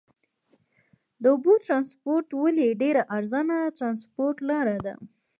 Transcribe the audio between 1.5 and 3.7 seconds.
ترانسپورت ولې ډېره ارزانه